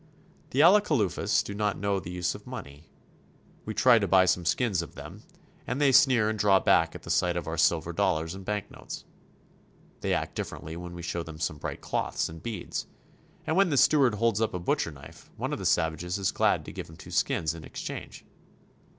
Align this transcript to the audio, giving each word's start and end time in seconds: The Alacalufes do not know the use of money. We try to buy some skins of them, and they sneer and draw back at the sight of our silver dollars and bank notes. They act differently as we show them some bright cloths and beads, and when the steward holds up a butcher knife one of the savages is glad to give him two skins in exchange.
The 0.49 0.61
Alacalufes 0.61 1.43
do 1.43 1.53
not 1.53 1.77
know 1.77 1.99
the 1.99 2.09
use 2.09 2.33
of 2.33 2.47
money. 2.47 2.89
We 3.65 3.75
try 3.75 3.99
to 3.99 4.07
buy 4.07 4.25
some 4.25 4.45
skins 4.45 4.81
of 4.81 4.95
them, 4.95 5.21
and 5.67 5.79
they 5.79 5.91
sneer 5.91 6.27
and 6.27 6.39
draw 6.39 6.59
back 6.59 6.95
at 6.95 7.03
the 7.03 7.11
sight 7.11 7.37
of 7.37 7.45
our 7.47 7.55
silver 7.55 7.93
dollars 7.93 8.33
and 8.33 8.43
bank 8.43 8.71
notes. 8.71 9.05
They 9.99 10.15
act 10.15 10.33
differently 10.33 10.73
as 10.73 10.79
we 10.79 11.03
show 11.03 11.21
them 11.21 11.37
some 11.39 11.59
bright 11.59 11.81
cloths 11.81 12.29
and 12.29 12.41
beads, 12.41 12.87
and 13.45 13.55
when 13.55 13.69
the 13.69 13.77
steward 13.77 14.15
holds 14.15 14.41
up 14.41 14.55
a 14.55 14.59
butcher 14.59 14.89
knife 14.89 15.29
one 15.37 15.53
of 15.53 15.59
the 15.59 15.67
savages 15.67 16.17
is 16.17 16.31
glad 16.31 16.65
to 16.65 16.71
give 16.73 16.89
him 16.89 16.97
two 16.97 17.11
skins 17.11 17.53
in 17.53 17.63
exchange. 17.63 18.25